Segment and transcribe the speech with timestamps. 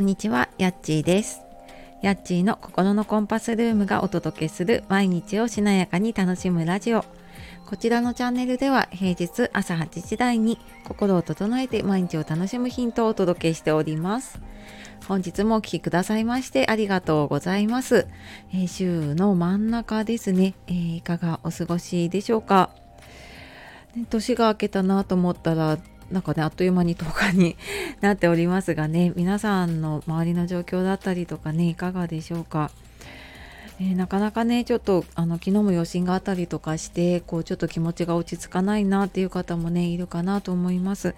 [0.00, 1.42] こんにちは、やっちーです。
[2.00, 7.04] やっちーの心のコンパスルームがお届けする毎日をしなやかに楽しむラジオ。
[7.66, 10.58] こちらのチャンネルでは平日朝8時台に
[10.88, 14.40] 心を整えて毎日を楽しむヒントをお届けしております。
[15.06, 18.06] 本日もお聴きくださいましてありがとうございます。
[18.54, 22.70] えー、週の真ん中ですね、えー、いかがお過ごしでしょうか。
[24.08, 25.76] 年が明けたなと思ったら
[26.10, 27.56] なんかねあっという間に10日に
[28.00, 32.70] なっておりますがね皆さんの周りの状況だったりとかねいかがでしょうか？
[33.82, 41.14] えー、なかなかねちょっとあの昨日も余震があったりとかしてこうちょっと気持ちが落ち着かないなっていう方もねいるかなと思います。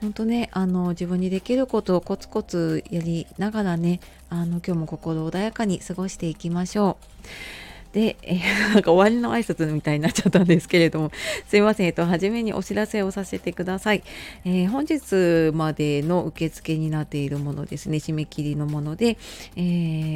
[0.00, 3.98] 本当ねあの自分にできることをコツコツやりながらね
[4.30, 7.73] あの今日も心穏やかに過ごしていきましょう。
[7.94, 8.40] で、えー、
[8.74, 11.12] なんか終わりの挨拶みたいになっちゃったんですけれども、
[11.48, 14.02] すいません、えっと、初めにお知らせをさせてください。
[14.44, 19.16] えー、本日までの受付になっているものですね、締め切りのもので、
[19.56, 19.60] え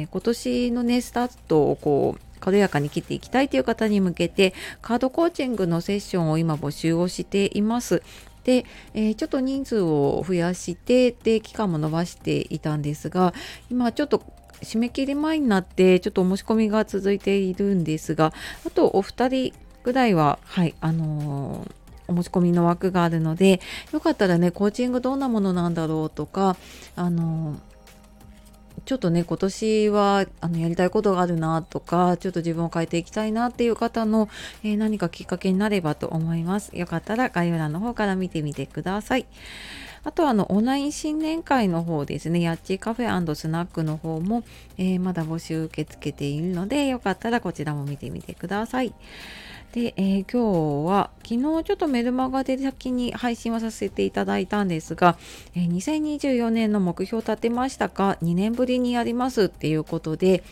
[0.03, 8.01] ー、今年のね、スタートをこう、軽やかに切っていきたいという方に向けてカードコーチングのセッションを今募集をしています。
[8.45, 13.33] で、えー、ちょっと人数を増やしてで期間も延ばしていたんですが
[13.69, 14.23] 今ちょっと
[14.61, 18.33] 締め切り前になってちょっとお申し込みが続いているんですが
[18.65, 21.79] あとお二人ぐらいははいあのー
[22.09, 23.61] お持ち込みの枠があるので
[23.93, 26.57] よかったらねコーチングどんなものなんだろうとか
[26.95, 27.59] あの
[28.85, 34.29] ちょっとね今年はあのやりたいことがあるなとかちょっと自分を変えていきたいなっていう方の、
[34.63, 36.75] えー、何かきっかけになればと思います。
[36.75, 39.27] よかったら概要欄の方から見てみてください。
[40.03, 44.43] あとはあのオンライン新年会の方ですね、やっちカフェスナックの方も、
[44.77, 48.93] えー、まだ募集受け付けているので、よかったらこちらも見てみてください。
[49.73, 55.17] で、えー、今日は昨日ちょっとメルマガで先に配信はさせていただいたんですが、
[55.55, 60.43] えー、2024年の目標立てましたか ?2 年ぶりにやりますっていうことで、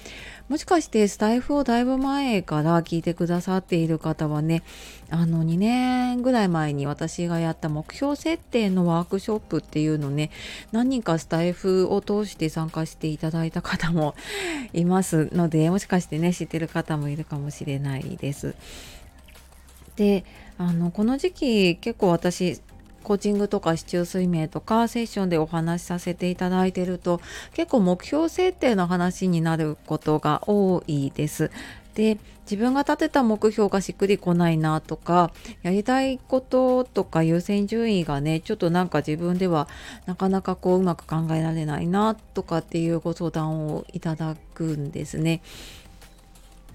[0.49, 4.63] もしかしてスタイフをだいぶ前から聞いてくださっている方はね
[5.09, 10.31] あの2年ぐらい前に私がやった目標設定のワークショップっていうのね
[10.71, 14.15] 何人かスタイフを通して参加していただいた方も
[14.71, 18.55] いますのでもしかしてね知ってる方もいるかもしれないです。
[19.97, 20.23] で
[20.57, 22.61] あのこの時期結構私
[23.03, 27.21] コーチングとか市中水明とかセッションでお話しさせていただいてると
[27.53, 31.51] 結構目標設定の話になることが多いです。
[31.95, 35.31] で自分が立てた目標がしっくりこないなとか
[35.63, 39.67] やりたいこととか優先順位がねちょっとなんか自分では
[40.05, 45.41] なかなかこううまく考えられないなとかっていうご相談をいただくんですね。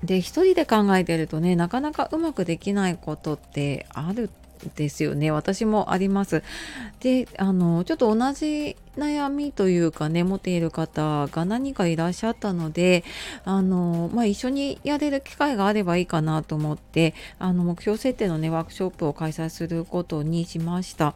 [0.03, 4.31] で一人で考えてるとねなかなかうまくできないことってある
[4.75, 5.31] ですよね。
[5.31, 6.43] 私もあります。
[7.01, 13.05] であのちょっと同じ悩みというかね持っている方が何かいらっしゃったので
[13.45, 21.15] あの、まあ、一緒にやれる機会があればいいかなと思ってあの目標設定のねワークショップを開催することにしました。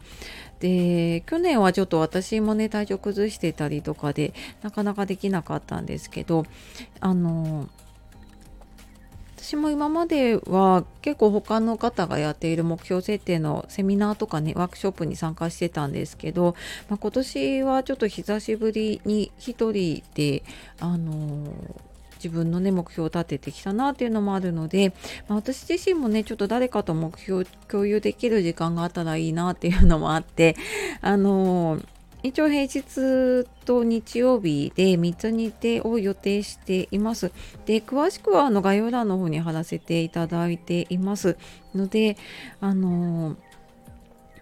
[0.59, 4.33] で去年はちょっと私もね体調崩してたりとかで
[4.63, 6.45] なかなかできなかったんですけど
[6.99, 7.69] あの
[9.47, 16.57] 私も今までは結構他の方がやっている目標設定のセミナーとかねワークショップに参加してたんですけど、
[16.89, 20.43] まあ、今年はちょっと久しぶりに一人で
[20.81, 21.53] あの
[22.15, 24.89] 自分のね目標を立ててきたなっていうのもあるので、
[25.29, 30.57] まあ、私自身もねちょっと誰かと目標共有できる時間があったらいいなっていうのもあって
[30.99, 31.79] あの
[32.23, 37.31] 一応平日と日曜日で3つ日程を予定しています。
[37.65, 41.37] で、詳しくはあの概要欄の方に貼らせていただいています
[41.75, 42.17] ので、
[42.59, 43.35] あの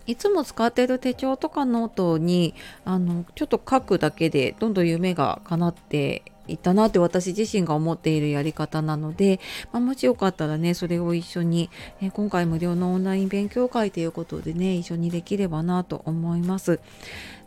[0.08, 2.53] いつも使っている手帳とかノートに
[2.85, 9.39] あのちょっと書くだけでどんどん夢が叶っていったなって私自身が思っているやり方なので、
[9.72, 11.69] まあ、もしよかったらねそれを一緒に、
[12.01, 16.79] え今回無料のオンライン勉強会ということでね一緒にできればなと思います。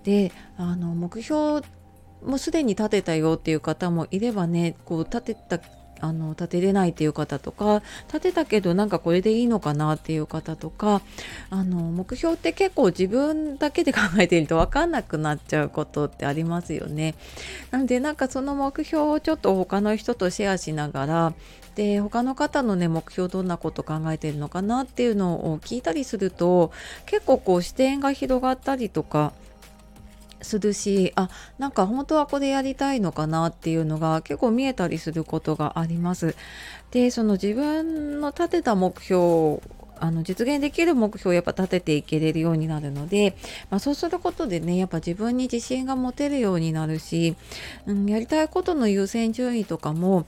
[0.04, 1.66] であの目標
[2.24, 5.60] もうすでに立てたよっていう方もいればねこう立てた
[6.00, 11.02] あの立てれないっていう方とか立てたけどなんかこれでいいのかなっていう方とか
[11.50, 17.14] あの目標って結構自分だけで考えていると分かんなくなっちゃうことってありますよね。
[17.70, 21.32] なのでなんかその目標をちょっと他の人とシェアしながら
[21.74, 26.72] で他の方のね目標どんなこと考えてるのかなっていうのを聞いたりすると
[27.06, 29.32] 結構こう視点が広がったりとか
[30.42, 36.34] するしあなんか本当はこれやりたいのかなっていうのが結構見えたりすることがあります。
[36.90, 39.60] でその自分の立てた目標
[40.00, 43.36] あの実現できる目標をやっぱ立てていけれるようになるので、
[43.70, 47.36] まあ、そうすることでねやっぱ自分に自信が持てるようになるし、
[47.86, 50.26] うん、やりたいことの優先順位とかも、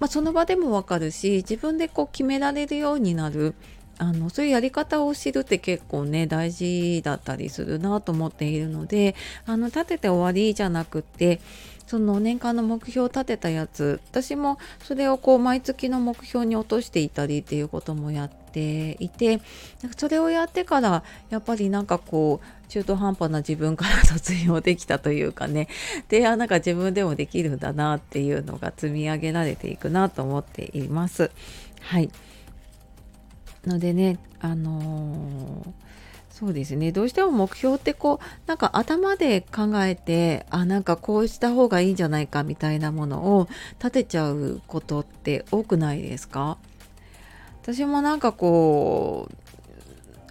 [0.00, 3.54] まあ、その場でもわかるし自分でこう決められるようになる。
[3.98, 9.14] あのそういうやり方を知るって結構ね大事だったりするなと思っているので
[9.46, 11.40] あの立てて終わりじゃなくって
[11.86, 19.40] その年間の目標を立てたやつ私もそれをこう毎月の目標に落としていたりっていうこともやっていて
[19.96, 25.68] それをやってからやっぱりなんかこう中途半端な自分から卒業できたというかね
[26.08, 31.30] でなんか自分でもできるんだなっていうのが積み上げられていくなと思っています。
[31.80, 32.10] はい
[33.66, 35.70] のでねあのー
[36.28, 36.92] そうですね。
[36.92, 43.48] どうしても目標ってこうなんか頭で考えてあなんかこうした方がいいんじゃないかみたいなものを
[43.78, 46.58] 立てちゃうことって多くないですか？
[47.62, 49.45] 私もなんかこう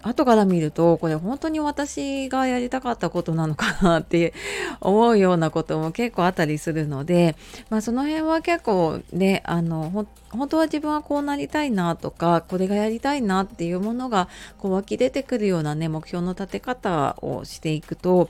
[0.05, 4.33] 後から見るとこれ本当に私がやりたかったことなのかなって
[4.79, 7.35] 思うようなことも結構あったりするので、
[7.71, 14.29] まあ、その辺は結構ねあの本当は自分はこうなりたいなとかこれがやりたいなっていうものが
[14.59, 18.29] こう湧き出てくるようなね目標の立て方をしていくと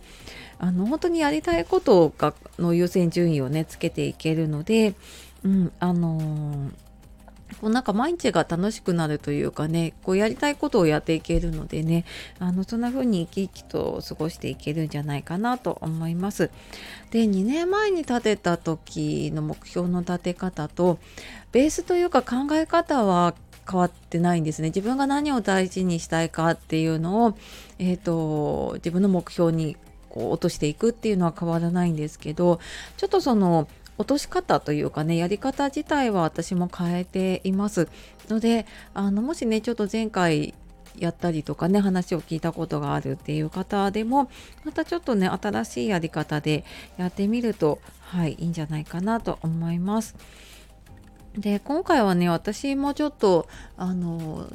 [0.60, 4.94] あの本当にやりたいことがの優先順位をねつけていけるので、
[5.44, 6.85] うん、あのー
[7.62, 12.06] こうなんか毎日が楽しくなるというかねこうやりたいことをやっていけるのでね
[12.40, 16.50] あのそんな風に生き生きと過ごしていけるんじゃないかなと思います。
[17.12, 21.00] で2年前に立てた時の目標の立て方と
[21.52, 23.36] ベースというか考え方は
[23.70, 27.38] 変わってないんですね自分が何を大事にしたいかっていうのを、
[27.80, 29.76] えーと自分の目標に
[30.16, 32.60] こう落としていくっていうのは変わらないんですけど
[32.98, 37.88] ちょっとその落とし方というかねやり方自体は私も変えています
[38.30, 40.54] のであのもしねちょっと前回
[40.98, 44.30] やったりとかね話を聞いたことがあるっていう方でも
[44.64, 46.64] またちょっとね新しいやり方で
[46.98, 50.16] やってみるとはいいいんじゃないかなと思います。
[51.38, 54.48] で今回はね私もちょっとあの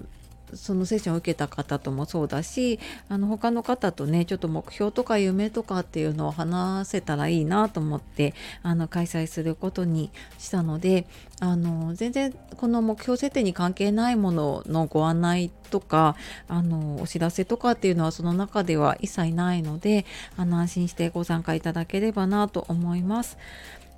[0.55, 11.07] そのセッションを受けた方ともそうだしあの他の方とねちょっと目標とか夢とかっていうのを話せたらいいなと思ってあの開催することにしたので
[11.41, 16.17] あの全然この目標設定に関係ないもののご案内とか
[16.49, 20.05] あのお知らせとかっていうのはその中では一切ないので
[20.37, 23.39] あの安心してご参加いただければなと思います。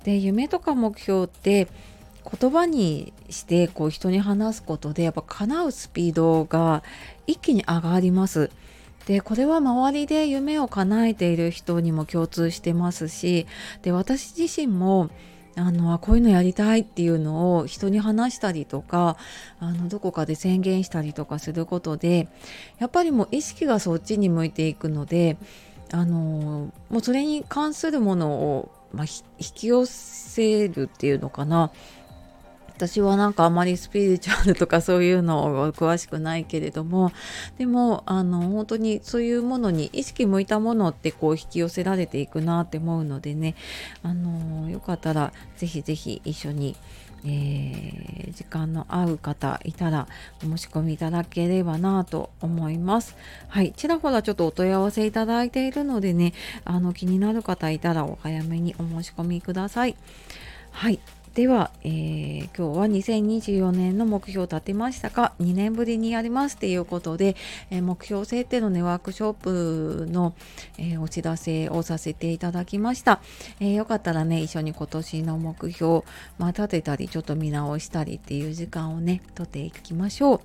[0.03, 1.67] で夢とか目標って
[2.23, 6.83] 言葉にしてこう人に話すことでやっぱ叶うスピードが
[7.27, 8.49] 一気に上がります。
[9.05, 13.47] でこれは周りで夢を叶えている人にも共通してますし
[13.81, 15.09] で私自身も
[15.55, 19.17] あのこういうのやりたいっていうのを人に話したりとか
[19.59, 22.27] あのどこかで宣言したりとかすることで
[22.79, 25.37] やっぱりもう意識がそっちに向いていくので
[25.91, 31.71] あのもうそれに関するものを、まあ、引き寄せるっていうのかな
[32.87, 37.11] 私はなんかあまりスピリチュアルとかそういうのを詳しくないけれども
[37.57, 43.55] でもあの本当にそういうものに意識向いたものってこう引き寄せられていくなって思うのでね
[44.03, 46.75] あのよかったらぜひぜひ一緒に
[47.25, 50.07] えー、時間の合う方いたら
[50.41, 53.15] お申し込みいただければなと思います。
[53.47, 56.33] はい、ちらほらちょっとお問い合わせいただいているのでね、
[56.65, 59.95] あの気になる方いたらお早めにお申し込みください。
[60.71, 60.99] はい、
[61.35, 67.35] では、えー、今日は2024年の目標を立てましたか？2年ぶりにやりますということで、
[67.71, 70.35] えー、目標設定のねワークショップの、
[70.77, 73.19] えー、お知らせをさせていただきました、
[73.59, 76.03] えー、よかったらね一緒に今年の目標、
[76.37, 80.41] まあ、立てたりちょっと見直したりっていう時間をねとっていきましょう。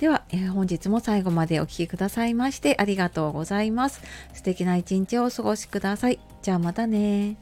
[0.00, 4.00] では、え本日も最後までお聴きくださいましてありがとうございます。
[4.34, 6.20] 素敵な一日をお過ごしください。
[6.42, 7.36] じゃあまたね